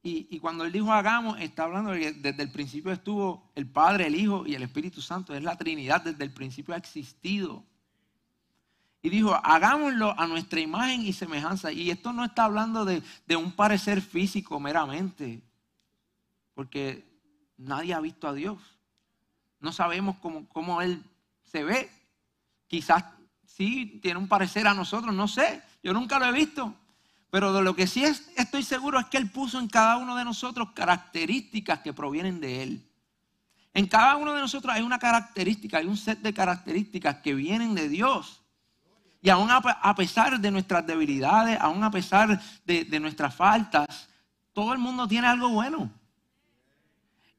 [0.01, 4.07] Y, cuando él dijo hagamos, está hablando de que desde el principio estuvo el Padre,
[4.07, 5.35] el Hijo y el Espíritu Santo.
[5.35, 7.65] Es la Trinidad, desde el principio ha existido.
[9.01, 11.71] Y dijo, hagámoslo a nuestra imagen y semejanza.
[11.71, 13.01] Y esto no está hablando de,
[13.35, 15.41] un parecer físico meramente,
[16.53, 17.05] porque
[17.57, 18.57] nadie ha visto a Dios.
[19.59, 21.03] No sabemos cómo, cómo Él
[21.43, 21.89] se ve.
[22.67, 23.03] Quizás
[23.45, 26.73] sí tiene un parecer a nosotros, no sé, yo nunca lo he visto.
[27.29, 30.23] Pero de lo que sí estoy seguro es que Él puso en cada uno de
[30.23, 32.87] nosotros características que provienen de Él.
[33.73, 37.75] En cada uno de nosotros hay una característica, hay un set de características que vienen
[37.75, 38.41] de Dios.
[39.27, 44.07] Y aún a pesar de nuestras debilidades, aún a pesar de, de nuestras faltas,
[44.53, 45.91] todo el mundo tiene algo bueno.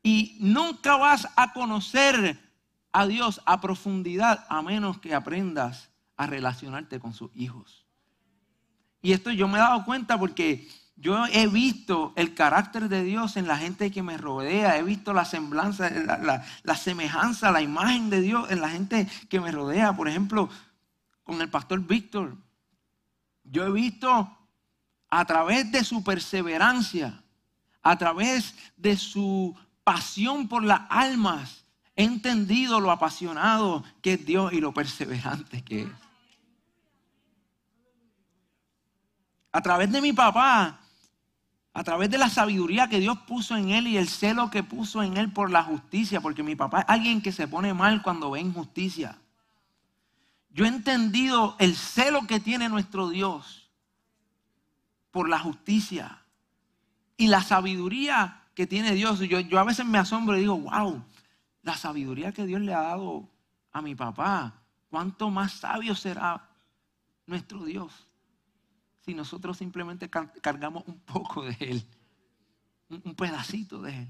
[0.03, 2.39] Y nunca vas a conocer
[2.93, 7.87] a Dios a profundidad a menos que aprendas a relacionarte con sus hijos.
[9.01, 10.69] Y esto yo me he dado cuenta porque
[11.01, 15.15] yo he visto el carácter de Dios en la gente que me rodea, he visto
[15.15, 19.97] la semblanza, la, semejanza, la imagen de Dios en la gente que me rodea.
[19.97, 20.51] Por ejemplo,
[21.29, 22.35] con el pastor Víctor,
[23.45, 24.35] yo he visto
[25.11, 27.23] a través de su perseverancia,
[27.83, 34.53] a través de su pasión por las almas, He entendido lo apasionado que es Dios
[34.53, 35.89] y lo perseverante que es.
[39.51, 40.79] A través de mi papá,
[41.75, 45.03] a través de la sabiduría que Dios puso en él y el celo que puso
[45.03, 48.31] en él por la justicia, porque mi papá es alguien que se pone mal cuando
[48.31, 49.19] ve injusticia.
[50.51, 53.71] Yo he entendido el celo que tiene nuestro Dios
[55.11, 56.23] por la justicia
[57.17, 59.21] y la sabiduría que tiene Dios.
[59.21, 61.03] Yo, a veces me asombro y digo, wow,
[61.63, 63.29] la sabiduría que Dios le ha dado
[63.73, 66.49] a mi papá, ¿cuánto más sabio será
[67.27, 68.09] nuestro Dios
[69.05, 71.87] si nosotros simplemente cargamos un poco de Él,
[72.89, 74.09] un pedacito de Él?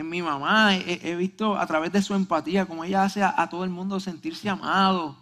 [0.00, 3.64] En mi mamá he, visto a través de su empatía como ella hace a, todo
[3.64, 5.14] el mundo sentirse amado,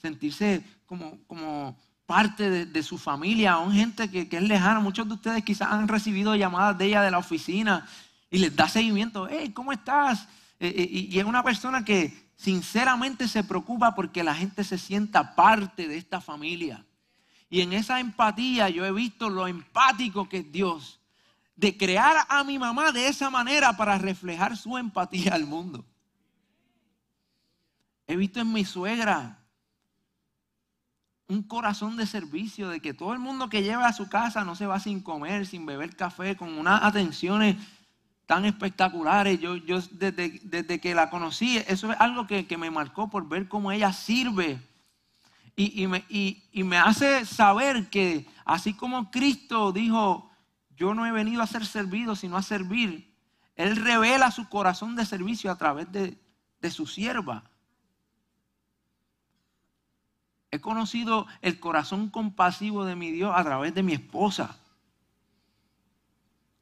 [0.00, 1.76] sentirse como, como
[2.06, 4.80] parte de, su familia, aún gente que, que, es lejana.
[4.80, 7.86] Muchos de ustedes quizás han recibido llamadas de ella de la oficina
[8.30, 9.28] y les da seguimiento.
[9.30, 10.26] Hey, ¿cómo estás?
[10.60, 15.34] Eh, eh, y es una persona que sinceramente se preocupa porque la gente se sienta
[15.34, 16.86] parte de esta familia.
[17.50, 21.00] Y en esa empatía yo he visto lo empático que es Dios.
[21.56, 25.84] De crear a mi mamá de esa manera para reflejar su empatía al mundo.
[28.06, 29.38] He visto en mi suegra
[31.28, 34.54] un corazón de servicio, de que todo el mundo que lleva a su casa no
[34.54, 37.56] se va sin comer, sin beber café, con unas atenciones
[38.26, 39.40] tan espectaculares.
[39.40, 43.72] Yo, yo desde, que la conocí, eso es algo que, me marcó por ver cómo
[43.72, 44.60] ella sirve.
[45.56, 50.25] Y, me, y, me hace saber que así como Cristo dijo,
[50.76, 53.14] yo no he venido a ser servido, sino a servir,
[53.54, 56.18] Él revela su corazón de servicio a través de,
[56.60, 57.44] de su sierva.
[60.50, 64.58] He conocido el corazón compasivo de mi Dios a través de mi esposa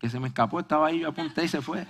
[0.04, 1.86] que se me escapó, estaba ahí, yo apunté y se fue.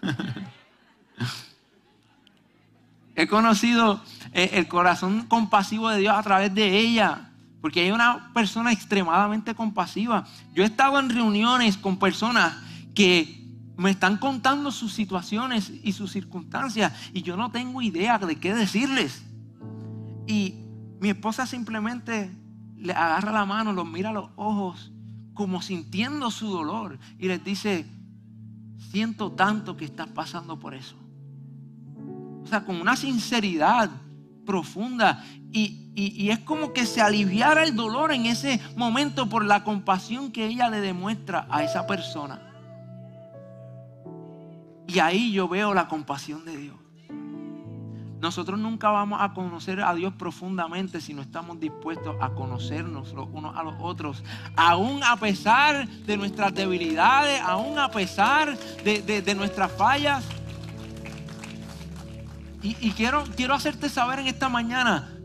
[3.14, 4.02] he conocido
[4.32, 7.25] eh, el corazón compasivo de Dios a través de ella.
[7.66, 10.24] Porque hay una persona extremadamente compasiva.
[10.54, 12.54] Yo he estado en reuniones con personas
[12.94, 13.44] que
[13.76, 18.54] me están contando sus situaciones y sus circunstancias y yo no tengo idea de qué
[18.54, 19.24] decirles.
[20.28, 20.54] Y
[21.00, 22.30] mi esposa simplemente
[22.76, 24.92] le agarra la mano, los mira a los ojos,
[25.34, 27.84] como sintiendo su dolor y les dice,
[28.92, 30.94] siento tanto que estás pasando por eso.
[32.44, 33.90] O sea, con una sinceridad
[34.44, 40.30] profunda y, es como que se aliviara el dolor en ese momento por la compasión
[40.30, 42.40] que ella le demuestra a esa persona.
[44.86, 46.76] Y ahí yo veo la compasión de Dios.
[48.20, 53.28] Nosotros nunca vamos a conocer a Dios profundamente si no estamos dispuestos a conocernos los
[53.32, 54.24] unos a los otros.
[54.56, 60.24] Aún a pesar de nuestras debilidades, aún a pesar de, nuestras fallas.
[62.62, 65.15] Y, y, quiero, quiero hacerte saber en esta mañana,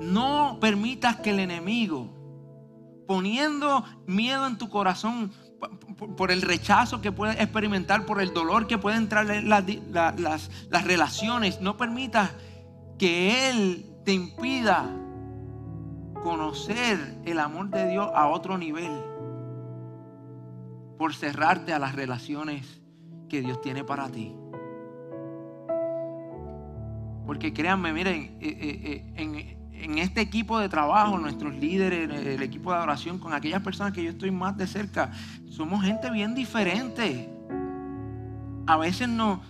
[0.00, 2.08] no permitas que el enemigo,
[3.06, 5.32] poniendo miedo en tu corazón,
[6.16, 9.64] por el rechazo que puedes experimentar, por el dolor que pueden entrar las,
[10.18, 11.60] las, las relaciones.
[11.60, 12.30] No permitas
[12.96, 14.88] que Él te impida
[16.22, 18.92] conocer el amor de Dios a otro nivel
[20.98, 22.80] por cerrarte a las relaciones
[23.28, 24.34] que Dios tiene para ti.
[27.24, 32.42] Porque créanme, miren, eh, eh, eh, en, en este equipo de trabajo, nuestros líderes, el
[32.42, 35.12] equipo de adoración, con aquellas personas que yo estoy más de cerca,
[35.48, 37.30] somos gente bien diferente.
[38.66, 39.40] A veces nos,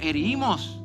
[0.00, 0.80] herimos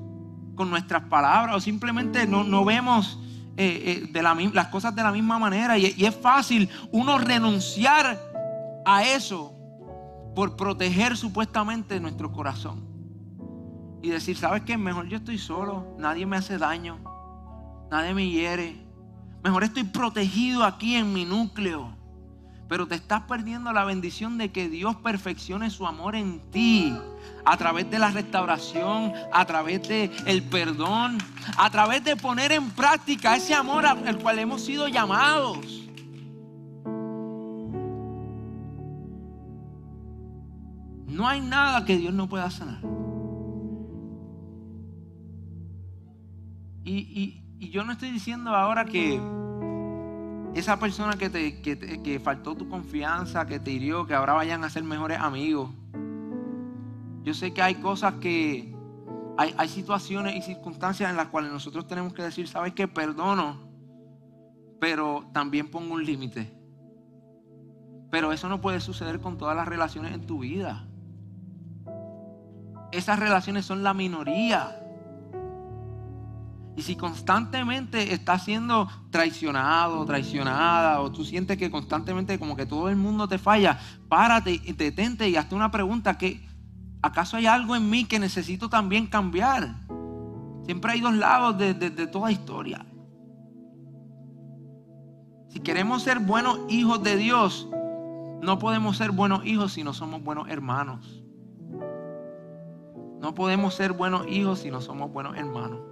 [0.56, 3.20] con nuestras palabras o simplemente no, vemos
[3.58, 5.78] eh, eh, las cosas de la misma manera.
[5.78, 8.20] Y, y es fácil uno renunciar
[8.86, 9.54] a eso
[10.36, 12.88] por proteger supuestamente nuestro corazón.
[14.02, 14.78] Y decir, ¿sabes qué?
[14.78, 17.19] Mejor yo estoy solo, nadie me hace daño
[17.90, 18.76] nadie me hiere.
[19.44, 21.96] Mejor estoy protegido aquí en mi núcleo.
[22.68, 26.96] Pero te estás perdiendo la bendición de que Dios perfeccione su amor en ti.
[27.44, 31.18] A través de la restauración, a través de el perdón,
[31.58, 35.80] a través de poner en práctica ese amor al cual hemos sido llamados.
[41.08, 42.82] No hay nada que Dios no pueda sanar.
[46.86, 49.20] Y, y, y yo no estoy diciendo ahora que
[50.56, 54.70] esa persona que, te, que, faltó tu confianza, que te hirió, que ahora vayan a
[54.70, 55.70] ser mejores amigos.
[57.24, 58.74] Yo sé que hay cosas que,
[59.38, 62.88] hay, hay situaciones y circunstancias en las cuales nosotros tenemos que decir, ¿sabes qué?
[62.88, 63.70] Perdono,
[64.80, 66.52] pero también pongo un límite.
[68.10, 70.88] Pero eso no puede suceder con todas las relaciones en tu vida.
[72.92, 74.82] Esas relaciones son la minoría.
[76.80, 82.88] Y si constantemente estás siendo traicionado, traicionada, o tú sientes que constantemente como que todo
[82.88, 83.78] el mundo te falla,
[84.08, 86.42] párate detente y hazte una pregunta que
[87.02, 89.76] ¿acaso hay algo en mí que necesito también cambiar?
[90.64, 92.86] Siempre hay dos lados de, de toda historia.
[95.50, 97.68] Si queremos ser buenos hijos de Dios,
[98.42, 101.26] no podemos ser buenos hijos si no somos buenos hermanos.
[103.20, 105.90] No podemos ser buenos hijos si no somos buenos hermanos.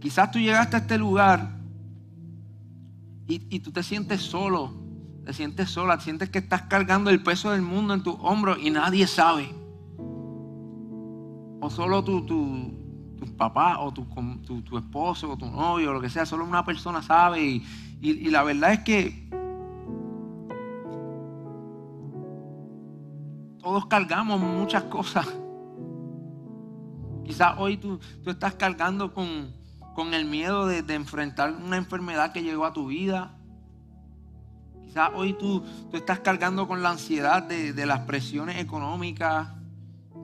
[0.00, 1.56] Quizás tú llegaste a este lugar
[3.28, 4.72] y, tú te sientes solo,
[5.24, 8.58] te sientes sola, te sientes que estás cargando el peso del mundo en tus hombros
[8.60, 9.52] y nadie sabe.
[11.60, 12.24] O solo tu,
[13.36, 14.06] papá o tu,
[14.78, 17.62] esposo o tu novio o lo que sea, solo una persona sabe.
[18.00, 19.28] Y, la verdad es que
[23.60, 25.26] todos cargamos muchas cosas.
[27.24, 29.52] Quizás hoy tú estás cargando con,
[29.96, 33.34] con el miedo de, enfrentar una enfermedad que llegó a tu vida.
[34.84, 39.48] Quizás hoy tú, tú estás cargando con la ansiedad de, las presiones económicas,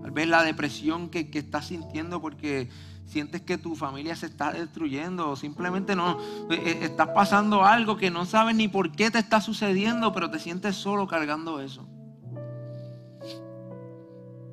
[0.02, 2.68] tal vez la depresión que, que, estás sintiendo porque
[3.06, 6.20] sientes que tu familia se está destruyendo o simplemente no,
[6.50, 10.30] eh, eh, estás pasando algo que no sabes ni por qué te está sucediendo, pero
[10.30, 11.88] te sientes solo cargando eso.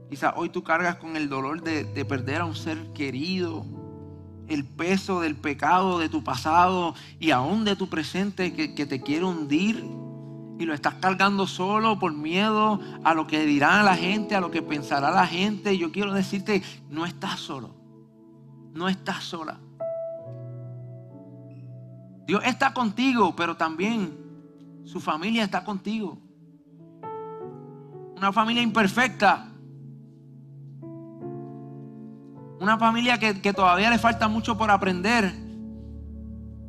[0.10, 3.66] Quizás hoy tú cargas con el dolor de, de perder a un ser querido,
[4.50, 9.26] el peso del pecado de tu pasado y aún de tu presente que, te quiere
[9.26, 9.86] hundir
[10.58, 14.52] y lo estás cargando solo por miedo a lo que dirá la gente, a lo
[14.52, 15.78] que pensará la gente.
[15.78, 17.76] Yo quiero decirte, no estás solo,
[18.74, 19.60] no estás sola.
[22.26, 24.18] Dios está contigo, pero también
[24.86, 26.18] su familia está contigo.
[28.18, 29.50] Una familia imperfecta,
[32.60, 35.34] Una familia que, todavía le falta mucho por aprender,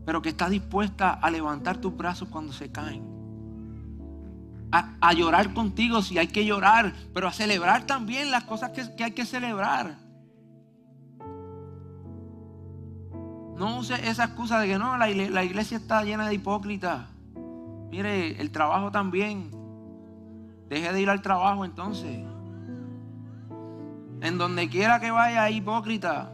[0.07, 3.09] pero que está dispuesta a levantar tus brazos cuando se caen.
[4.73, 9.03] A, llorar contigo si hay que llorar, pero a celebrar también las cosas que, que
[9.03, 9.99] hay que celebrar.
[13.57, 17.09] No use esa excusa de que no, la iglesia está llena de hipócritas.
[17.91, 19.51] Mire, el trabajo también.
[20.69, 22.25] Deje de ir al trabajo entonces.
[24.21, 26.33] En donde quiera que vaya hay hipócrita.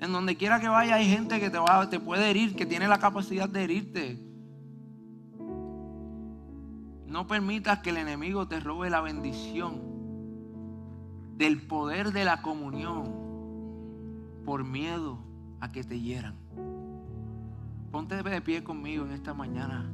[0.00, 2.86] En donde quiera que vaya hay gente que te, va, te puede herir, que tiene
[2.86, 4.20] la capacidad de herirte.
[7.06, 9.80] No permitas que el enemigo te robe la bendición
[11.38, 13.04] del poder de la comunión
[14.44, 15.18] por miedo
[15.60, 16.34] a que te hieran.
[17.90, 19.90] Ponte de pie conmigo en esta mañana.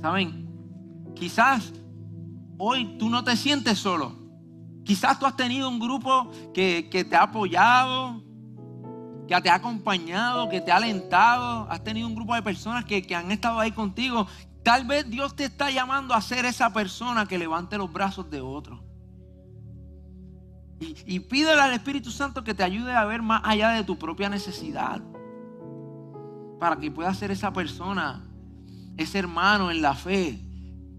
[0.00, 0.47] ¿Saben?
[1.18, 1.72] Quizás
[2.58, 4.16] hoy tú no te sientes solo.
[4.84, 8.22] Quizás tú has tenido un grupo que, te ha apoyado,
[9.26, 11.70] que te ha acompañado, que te ha alentado.
[11.70, 14.26] Has tenido un grupo de personas que, han estado ahí contigo.
[14.62, 18.40] Tal vez Dios te está llamando a ser esa persona que levante los brazos de
[18.40, 18.84] otro.
[20.80, 23.98] Y, y pídele al Espíritu Santo que te ayude a ver más allá de tu
[23.98, 25.02] propia necesidad.
[26.60, 28.24] Para que puedas ser esa persona,
[28.96, 30.47] ese hermano en la fe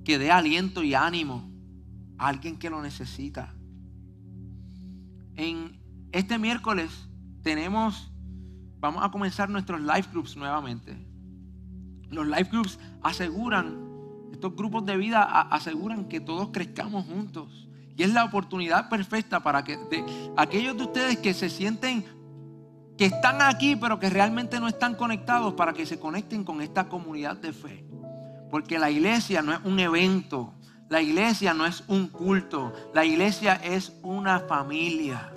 [0.09, 1.51] que dé aliento y ánimo
[2.17, 3.53] a alguien que lo necesita.
[5.35, 5.79] En
[6.11, 6.89] este miércoles
[7.43, 8.11] tenemos,
[8.79, 10.97] vamos a comenzar nuestros life groups nuevamente.
[12.09, 13.77] Los life groups aseguran,
[14.31, 17.69] estos grupos de vida aseguran que todos crezcamos juntos.
[17.95, 19.77] Y es la oportunidad perfecta para que
[20.35, 22.03] aquellos de ustedes que se sienten
[22.97, 26.89] que están aquí pero que realmente no están conectados para que se conecten con esta
[26.89, 27.88] comunidad de fe.
[28.49, 30.53] Porque la iglesia no es un evento,
[30.89, 35.31] la iglesia no es un culto, la iglesia es una familia.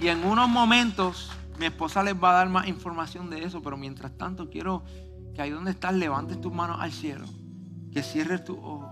[0.00, 3.76] Y en unos momentos mi esposa les va a dar más información de eso, pero
[3.76, 4.84] mientras tanto quiero
[5.34, 7.26] que ahí donde estás levantes tus manos al cielo,
[7.92, 8.90] que cierres tus ojos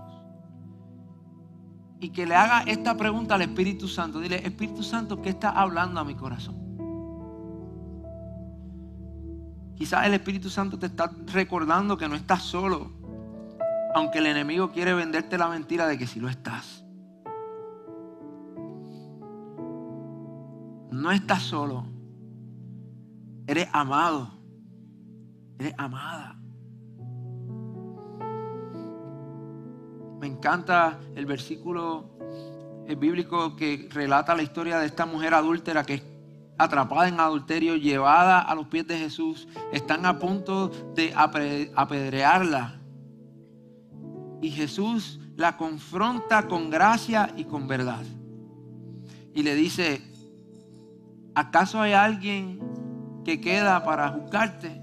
[1.99, 4.19] y que le haga esta pregunta al Espíritu Santo.
[4.19, 6.62] Dile, Espíritu Santo, ¿qué está hablando a mi corazón?
[9.83, 12.89] Quizás el Espíritu Santo te está recordando que no estás solo,
[13.93, 16.85] aunque el enemigo quiere venderte la mentira de que sí lo estás.
[20.89, 21.85] No estás solo.
[23.45, 24.31] Eres amado.
[25.59, 26.39] Eres amada.
[30.21, 32.17] Me encanta el versículo
[32.97, 36.12] bíblico que relata la historia de esta mujer adúltera que
[36.57, 42.79] atrapada en adulterio, llevada a los pies de Jesús, están a punto de apedrearla.
[44.41, 48.03] Y Jesús la confronta con gracia y con verdad.
[49.33, 50.01] Y le dice,
[51.33, 52.59] ¿acaso hay alguien
[53.25, 54.81] que queda para juzgarte?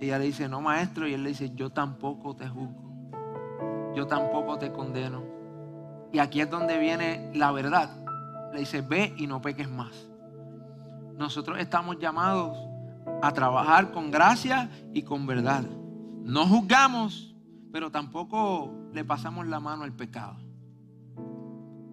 [0.00, 1.08] Ella le dice, no maestro.
[1.08, 3.92] Y él le dice, yo tampoco te juzgo.
[3.96, 5.24] Yo tampoco te condeno.
[6.12, 7.90] Y aquí es donde viene la verdad.
[8.52, 10.11] Le dice, ve y no peques más
[11.16, 12.56] nosotros estamos llamados
[13.22, 15.64] a trabajar con gracia y con verdad.
[16.24, 17.34] No juzgamos,
[17.72, 20.36] pero tampoco le pasamos la mano al pecado.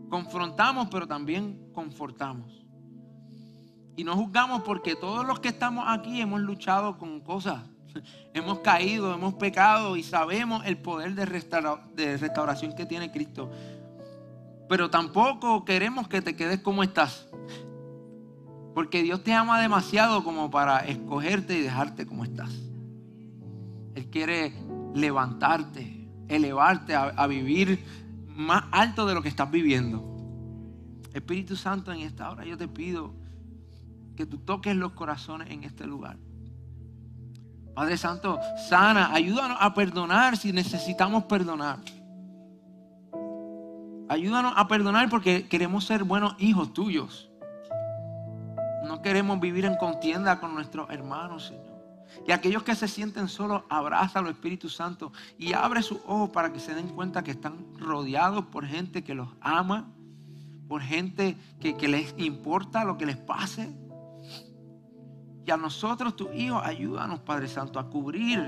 [0.09, 2.65] Confrontamos, pero también confortamos.
[3.95, 7.61] Y no juzgamos porque todos los que estamos aquí hemos luchado con cosas.
[8.33, 13.49] Hemos caído, hemos pecado y sabemos el poder de, restauración que tiene Cristo.
[14.69, 17.27] Pero tampoco queremos que te quedes como estás.
[18.79, 22.49] Porque Dios te ama demasiado como para escogerte y dejarte como estás.
[23.93, 24.53] Él quiere
[24.95, 27.83] levantarte, elevarte a, vivir
[28.29, 30.01] más alto de lo que estás viviendo.
[31.13, 33.13] Espíritu Santo, en esta hora yo te pido
[34.15, 36.15] que tú toques los corazones en este lugar.
[37.75, 41.79] Padre Santo, sana, ayúdanos a perdonar si necesitamos perdonar.
[44.07, 47.28] Ayúdanos a perdonar porque queremos ser buenos hijos tuyos.
[49.03, 51.79] Queremos vivir en contienda con nuestros hermanos, Señor.
[52.27, 56.51] Y aquellos que se sienten solos, abraza al Espíritu Santo y abre sus ojos para
[56.51, 59.87] que se den cuenta que están rodeados por gente que los ama,
[60.67, 63.69] por gente que, que les importa lo que les pase.
[65.45, 68.39] Y a nosotros, tus hijos, ayúdanos, Padre Santo, a cubrir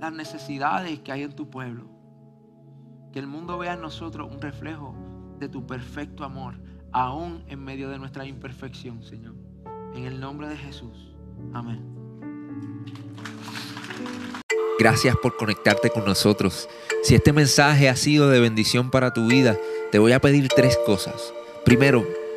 [0.00, 1.88] las necesidades que hay en tu pueblo.
[3.12, 4.94] Que el mundo vea en nosotros un reflejo
[5.38, 6.60] de tu perfecto amor,
[6.90, 9.43] aún en medio de nuestra imperfección, Señor.
[9.94, 11.14] En el nombre de Jesús.
[11.52, 11.80] Amén.
[14.78, 16.68] Gracias por conectarte con nosotros.
[17.02, 19.56] Si este mensaje ha sido de bendición para tu vida,
[19.92, 21.32] te voy a pedir tres cosas.
[21.64, 22.04] Primero,